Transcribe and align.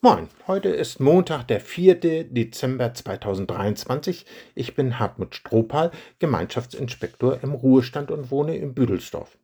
Moin, 0.00 0.28
heute 0.46 0.68
ist 0.68 1.00
Montag, 1.00 1.48
der 1.48 1.60
4. 1.60 1.96
Dezember 2.30 2.94
2023. 2.94 4.26
Ich 4.54 4.76
bin 4.76 5.00
Hartmut 5.00 5.34
Strohpal, 5.34 5.90
Gemeinschaftsinspektor 6.20 7.42
im 7.42 7.52
Ruhestand 7.52 8.12
und 8.12 8.30
wohne 8.30 8.56
in 8.56 8.74
Büdelsdorf. 8.74 9.36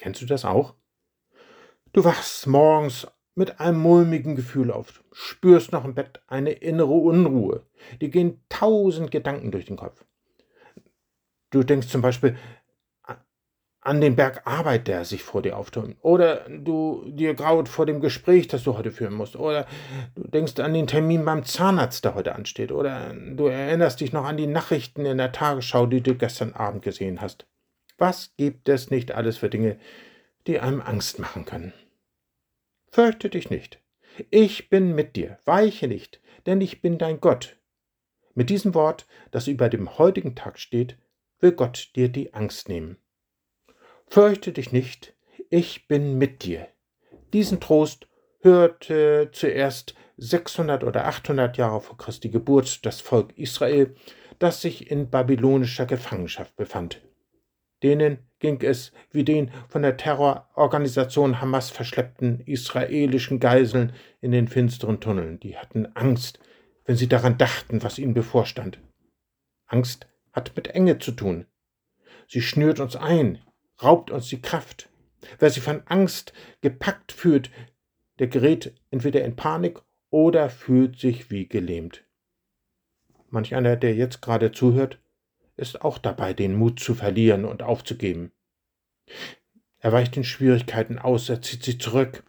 Kennst 0.00 0.20
du 0.20 0.26
das 0.26 0.44
auch? 0.44 0.74
Du 1.92 2.02
wachst 2.02 2.48
morgens 2.48 3.06
mit 3.36 3.60
einem 3.60 3.78
mulmigen 3.78 4.34
Gefühl 4.34 4.72
auf, 4.72 5.04
spürst 5.12 5.70
noch 5.70 5.84
im 5.84 5.94
Bett 5.94 6.20
eine 6.26 6.50
innere 6.50 6.92
Unruhe. 6.92 7.64
Dir 8.00 8.08
gehen 8.08 8.40
tausend 8.48 9.12
Gedanken 9.12 9.52
durch 9.52 9.66
den 9.66 9.76
Kopf. 9.76 10.04
Du 11.50 11.62
denkst 11.62 11.86
zum 11.86 12.02
Beispiel, 12.02 12.36
an 13.86 14.00
den 14.00 14.16
Berg 14.16 14.42
Arbeit, 14.46 14.88
der 14.88 15.04
sich 15.04 15.22
vor 15.22 15.42
dir 15.42 15.56
auftürmt. 15.56 15.96
Oder 16.02 16.48
du 16.48 17.04
dir 17.06 17.34
graut 17.34 17.68
vor 17.68 17.86
dem 17.86 18.00
Gespräch, 18.00 18.48
das 18.48 18.64
du 18.64 18.76
heute 18.76 18.90
führen 18.90 19.14
musst. 19.14 19.36
Oder 19.36 19.66
du 20.16 20.26
denkst 20.28 20.58
an 20.58 20.74
den 20.74 20.86
Termin 20.86 21.24
beim 21.24 21.44
Zahnarzt, 21.44 22.04
der 22.04 22.14
heute 22.14 22.34
ansteht. 22.34 22.72
Oder 22.72 23.14
du 23.14 23.46
erinnerst 23.46 24.00
dich 24.00 24.12
noch 24.12 24.24
an 24.24 24.36
die 24.36 24.48
Nachrichten 24.48 25.06
in 25.06 25.18
der 25.18 25.32
Tagesschau, 25.32 25.86
die 25.86 26.00
du 26.00 26.16
gestern 26.16 26.52
Abend 26.52 26.82
gesehen 26.82 27.20
hast. 27.20 27.46
Was 27.96 28.34
gibt 28.36 28.68
es 28.68 28.90
nicht 28.90 29.12
alles 29.12 29.38
für 29.38 29.48
Dinge, 29.48 29.78
die 30.46 30.58
einem 30.58 30.80
Angst 30.80 31.18
machen 31.18 31.44
können? 31.44 31.72
Fürchte 32.90 33.30
dich 33.30 33.50
nicht. 33.50 33.80
Ich 34.30 34.68
bin 34.68 34.94
mit 34.94 35.16
dir, 35.16 35.38
weiche 35.44 35.86
nicht, 35.86 36.20
denn 36.46 36.60
ich 36.60 36.82
bin 36.82 36.98
dein 36.98 37.20
Gott. 37.20 37.56
Mit 38.34 38.50
diesem 38.50 38.74
Wort, 38.74 39.06
das 39.30 39.46
über 39.46 39.68
dem 39.68 39.98
heutigen 39.98 40.34
Tag 40.34 40.58
steht, 40.58 40.98
will 41.40 41.52
Gott 41.52 41.90
dir 41.94 42.08
die 42.08 42.34
Angst 42.34 42.68
nehmen. 42.68 42.96
Fürchte 44.08 44.52
dich 44.52 44.72
nicht, 44.72 45.14
ich 45.50 45.88
bin 45.88 46.18
mit 46.18 46.42
dir. 46.44 46.68
Diesen 47.32 47.60
Trost 47.60 48.08
hörte 48.40 49.30
zuerst 49.32 49.94
600 50.16 50.84
oder 50.84 51.06
800 51.06 51.56
Jahre 51.56 51.80
vor 51.80 51.98
Christi 51.98 52.30
Geburt 52.30 52.86
das 52.86 53.00
Volk 53.00 53.36
Israel, 53.36 53.94
das 54.38 54.62
sich 54.62 54.90
in 54.90 55.10
babylonischer 55.10 55.86
Gefangenschaft 55.86 56.56
befand. 56.56 57.02
Denen 57.82 58.18
ging 58.38 58.60
es 58.62 58.92
wie 59.10 59.24
den 59.24 59.50
von 59.68 59.82
der 59.82 59.96
Terrororganisation 59.96 61.40
Hamas 61.40 61.70
verschleppten 61.70 62.40
israelischen 62.40 63.38
Geiseln 63.38 63.92
in 64.20 64.32
den 64.32 64.48
finsteren 64.48 65.00
Tunneln. 65.00 65.40
Die 65.40 65.58
hatten 65.58 65.86
Angst, 65.94 66.38
wenn 66.84 66.96
sie 66.96 67.08
daran 67.08 67.36
dachten, 67.36 67.82
was 67.82 67.98
ihnen 67.98 68.14
bevorstand. 68.14 68.78
Angst 69.66 70.08
hat 70.32 70.56
mit 70.56 70.68
Enge 70.68 70.98
zu 70.98 71.12
tun. 71.12 71.46
Sie 72.28 72.40
schnürt 72.40 72.80
uns 72.80 72.96
ein, 72.96 73.42
raubt 73.82 74.10
uns 74.10 74.28
die 74.28 74.40
Kraft. 74.40 74.88
Wer 75.38 75.50
sich 75.50 75.62
von 75.62 75.82
Angst 75.86 76.32
gepackt 76.60 77.12
fühlt, 77.12 77.50
der 78.18 78.28
gerät 78.28 78.74
entweder 78.90 79.24
in 79.24 79.36
Panik 79.36 79.80
oder 80.10 80.48
fühlt 80.50 80.98
sich 80.98 81.30
wie 81.30 81.48
gelähmt. 81.48 82.04
Manch 83.28 83.54
einer, 83.54 83.76
der 83.76 83.94
jetzt 83.94 84.22
gerade 84.22 84.52
zuhört, 84.52 84.98
ist 85.56 85.82
auch 85.82 85.98
dabei, 85.98 86.32
den 86.32 86.54
Mut 86.54 86.80
zu 86.80 86.94
verlieren 86.94 87.44
und 87.44 87.62
aufzugeben. 87.62 88.32
Er 89.78 89.92
weicht 89.92 90.16
den 90.16 90.24
Schwierigkeiten 90.24 90.98
aus, 90.98 91.28
er 91.28 91.42
zieht 91.42 91.64
sie 91.64 91.78
zurück. 91.78 92.24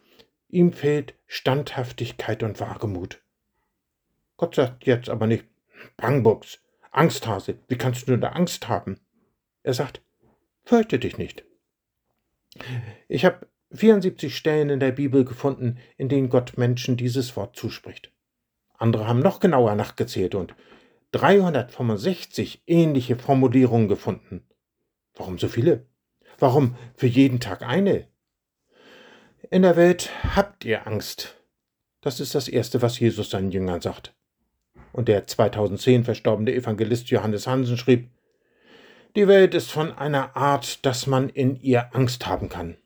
Ihm 0.48 0.72
fehlt 0.72 1.14
Standhaftigkeit 1.26 2.42
und 2.42 2.60
Wagemut. 2.60 3.22
Gott 4.36 4.54
sagt 4.54 4.86
jetzt 4.86 5.08
aber 5.08 5.26
nicht, 5.26 5.44
Bangbuchs, 5.96 6.60
Angsthase, 6.90 7.58
wie 7.68 7.76
kannst 7.76 8.08
du 8.08 8.16
nur 8.16 8.34
Angst 8.34 8.68
haben? 8.68 8.98
Er 9.62 9.74
sagt, 9.74 10.00
Fürchte 10.68 10.98
dich 10.98 11.16
nicht. 11.16 11.46
Ich 13.08 13.24
habe 13.24 13.48
74 13.70 14.36
Stellen 14.36 14.68
in 14.68 14.80
der 14.80 14.92
Bibel 14.92 15.24
gefunden, 15.24 15.78
in 15.96 16.10
denen 16.10 16.28
Gott 16.28 16.58
Menschen 16.58 16.98
dieses 16.98 17.34
Wort 17.36 17.56
zuspricht. 17.56 18.12
Andere 18.76 19.08
haben 19.08 19.20
noch 19.20 19.40
genauer 19.40 19.74
nachgezählt 19.76 20.34
und 20.34 20.54
365 21.12 22.64
ähnliche 22.66 23.16
Formulierungen 23.16 23.88
gefunden. 23.88 24.46
Warum 25.14 25.38
so 25.38 25.48
viele? 25.48 25.86
Warum 26.38 26.76
für 26.96 27.06
jeden 27.06 27.40
Tag 27.40 27.62
eine? 27.62 28.06
In 29.50 29.62
der 29.62 29.76
Welt 29.76 30.10
habt 30.36 30.66
ihr 30.66 30.86
Angst. 30.86 31.42
Das 32.02 32.20
ist 32.20 32.34
das 32.34 32.46
Erste, 32.46 32.82
was 32.82 32.98
Jesus 33.00 33.30
seinen 33.30 33.52
Jüngern 33.52 33.80
sagt. 33.80 34.14
Und 34.92 35.08
der 35.08 35.26
2010 35.26 36.04
verstorbene 36.04 36.52
Evangelist 36.52 37.08
Johannes 37.08 37.46
Hansen 37.46 37.78
schrieb, 37.78 38.10
die 39.18 39.26
Welt 39.26 39.52
ist 39.52 39.72
von 39.72 39.92
einer 39.92 40.36
Art, 40.36 40.86
dass 40.86 41.08
man 41.08 41.28
in 41.28 41.56
ihr 41.56 41.92
Angst 41.92 42.28
haben 42.28 42.48
kann. 42.48 42.76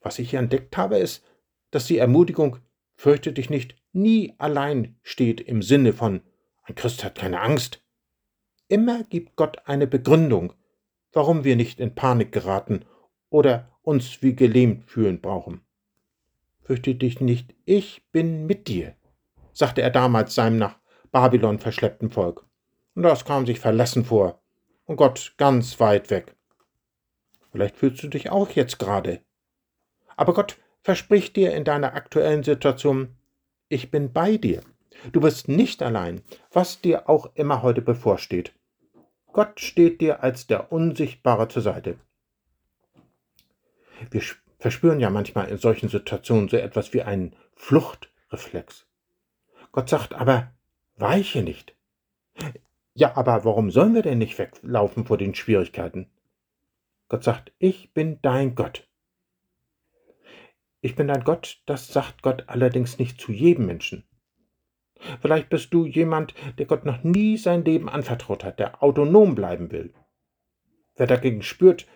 Was 0.00 0.20
ich 0.20 0.30
hier 0.30 0.38
entdeckt 0.38 0.76
habe, 0.76 0.98
ist, 0.98 1.24
dass 1.72 1.86
die 1.86 1.98
Ermutigung 1.98 2.58
Fürchte 2.94 3.32
dich 3.32 3.50
nicht 3.50 3.74
nie 3.92 4.34
allein 4.38 4.96
steht 5.02 5.40
im 5.40 5.62
Sinne 5.62 5.92
von 5.92 6.22
ein 6.62 6.76
Christ 6.76 7.02
hat 7.02 7.16
keine 7.16 7.40
Angst. 7.40 7.82
Immer 8.68 9.02
gibt 9.02 9.34
Gott 9.34 9.66
eine 9.66 9.88
Begründung, 9.88 10.52
warum 11.12 11.42
wir 11.42 11.56
nicht 11.56 11.80
in 11.80 11.96
Panik 11.96 12.30
geraten 12.30 12.84
oder 13.28 13.76
uns 13.82 14.22
wie 14.22 14.36
gelähmt 14.36 14.88
fühlen 14.88 15.20
brauchen. 15.20 15.60
Fürchte 16.62 16.94
dich 16.94 17.20
nicht, 17.20 17.52
ich 17.64 18.04
bin 18.12 18.46
mit 18.46 18.68
dir, 18.68 18.94
sagte 19.52 19.82
er 19.82 19.90
damals 19.90 20.36
seinem 20.36 20.58
nach 20.58 20.78
Babylon 21.10 21.58
verschleppten 21.58 22.12
Volk. 22.12 22.46
Und 22.94 23.02
das 23.02 23.24
kam 23.24 23.44
sich 23.44 23.58
verlassen 23.58 24.04
vor, 24.04 24.40
und 24.86 24.96
Gott 24.96 25.34
ganz 25.36 25.78
weit 25.78 26.10
weg. 26.10 26.34
Vielleicht 27.52 27.76
fühlst 27.76 28.02
du 28.02 28.08
dich 28.08 28.30
auch 28.30 28.50
jetzt 28.50 28.78
gerade. 28.78 29.20
Aber 30.16 30.34
Gott 30.34 30.56
verspricht 30.82 31.36
dir 31.36 31.52
in 31.54 31.64
deiner 31.64 31.94
aktuellen 31.94 32.42
Situation, 32.42 33.16
ich 33.68 33.90
bin 33.90 34.12
bei 34.12 34.36
dir. 34.36 34.62
Du 35.12 35.20
bist 35.20 35.48
nicht 35.48 35.82
allein, 35.82 36.22
was 36.52 36.80
dir 36.80 37.08
auch 37.08 37.30
immer 37.34 37.62
heute 37.62 37.82
bevorsteht. 37.82 38.52
Gott 39.32 39.60
steht 39.60 40.00
dir 40.00 40.22
als 40.22 40.46
der 40.46 40.72
Unsichtbare 40.72 41.48
zur 41.48 41.62
Seite. 41.62 41.98
Wir 44.10 44.22
verspüren 44.58 45.00
ja 45.00 45.10
manchmal 45.10 45.48
in 45.48 45.58
solchen 45.58 45.88
Situationen 45.88 46.48
so 46.48 46.56
etwas 46.56 46.94
wie 46.94 47.02
einen 47.02 47.34
Fluchtreflex. 47.54 48.86
Gott 49.72 49.88
sagt 49.88 50.14
aber, 50.14 50.52
weiche 50.96 51.42
nicht. 51.42 51.74
Ja, 52.98 53.14
aber 53.14 53.44
warum 53.44 53.70
sollen 53.70 53.94
wir 53.94 54.00
denn 54.00 54.16
nicht 54.16 54.38
weglaufen 54.38 55.04
vor 55.04 55.18
den 55.18 55.34
Schwierigkeiten? 55.34 56.10
Gott 57.08 57.24
sagt, 57.24 57.52
ich 57.58 57.92
bin 57.92 58.20
dein 58.22 58.54
Gott. 58.54 58.88
Ich 60.80 60.96
bin 60.96 61.08
dein 61.08 61.22
Gott, 61.22 61.62
das 61.66 61.88
sagt 61.88 62.22
Gott 62.22 62.44
allerdings 62.46 62.98
nicht 62.98 63.20
zu 63.20 63.32
jedem 63.32 63.66
Menschen. 63.66 64.08
Vielleicht 65.20 65.50
bist 65.50 65.74
du 65.74 65.84
jemand, 65.84 66.32
der 66.56 66.64
Gott 66.64 66.86
noch 66.86 67.04
nie 67.04 67.36
sein 67.36 67.66
Leben 67.66 67.90
anvertraut 67.90 68.44
hat, 68.44 68.58
der 68.58 68.82
autonom 68.82 69.34
bleiben 69.34 69.70
will. 69.70 69.92
Wer 70.94 71.06
dagegen 71.06 71.42
spürt, 71.42 71.86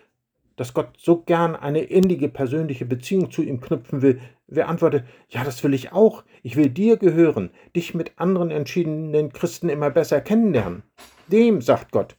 dass 0.55 0.73
Gott 0.73 0.97
so 0.97 1.21
gern 1.21 1.55
eine 1.55 1.81
innige 1.81 2.29
persönliche 2.29 2.85
Beziehung 2.85 3.31
zu 3.31 3.41
ihm 3.41 3.61
knüpfen 3.61 4.01
will, 4.01 4.21
wer 4.47 4.67
antwortet, 4.67 5.05
ja, 5.29 5.43
das 5.43 5.63
will 5.63 5.73
ich 5.73 5.91
auch, 5.91 6.23
ich 6.43 6.55
will 6.55 6.69
dir 6.69 6.97
gehören, 6.97 7.51
dich 7.75 7.93
mit 7.93 8.13
anderen 8.17 8.51
entschiedenen 8.51 9.31
Christen 9.31 9.69
immer 9.69 9.89
besser 9.89 10.21
kennenlernen. 10.21 10.83
Dem, 11.27 11.61
sagt 11.61 11.91
Gott, 11.91 12.17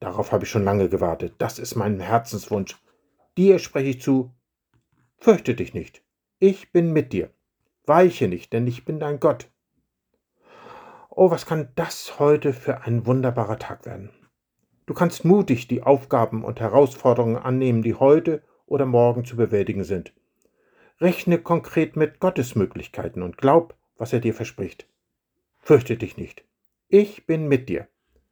darauf 0.00 0.32
habe 0.32 0.44
ich 0.44 0.50
schon 0.50 0.64
lange 0.64 0.88
gewartet, 0.88 1.34
das 1.38 1.58
ist 1.58 1.74
mein 1.74 2.00
Herzenswunsch. 2.00 2.76
Dir 3.36 3.58
spreche 3.58 3.90
ich 3.90 4.00
zu, 4.00 4.34
fürchte 5.18 5.54
dich 5.54 5.74
nicht, 5.74 6.02
ich 6.38 6.72
bin 6.72 6.92
mit 6.92 7.12
dir, 7.12 7.30
weiche 7.86 8.28
nicht, 8.28 8.52
denn 8.52 8.66
ich 8.66 8.84
bin 8.84 8.98
dein 8.98 9.20
Gott. 9.20 9.50
Oh, 11.10 11.30
was 11.30 11.44
kann 11.44 11.68
das 11.74 12.18
heute 12.18 12.52
für 12.52 12.82
ein 12.82 13.04
wunderbarer 13.04 13.58
Tag 13.58 13.84
werden? 13.84 14.10
Du 14.90 14.94
kannst 14.94 15.24
mutig 15.24 15.68
die 15.68 15.84
Aufgaben 15.84 16.42
und 16.42 16.58
Herausforderungen 16.58 17.36
annehmen, 17.36 17.80
die 17.80 17.94
heute 17.94 18.42
oder 18.66 18.86
morgen 18.86 19.24
zu 19.24 19.36
bewältigen 19.36 19.84
sind. 19.84 20.12
Rechne 21.00 21.38
konkret 21.38 21.94
mit 21.94 22.18
Gottes 22.18 22.56
Möglichkeiten 22.56 23.22
und 23.22 23.38
glaub, 23.38 23.76
was 23.98 24.12
er 24.12 24.18
dir 24.18 24.34
verspricht. 24.34 24.88
Fürchte 25.60 25.96
dich 25.96 26.16
nicht. 26.16 26.42
Ich 26.88 27.24
bin 27.24 27.46
mit 27.46 27.68
dir. 27.68 27.86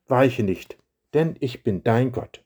Weiche 0.09 0.43
nicht, 0.43 0.77
denn 1.15 1.37
ich 1.39 1.63
bin 1.63 1.85
dein 1.85 2.11
Gott. 2.11 2.45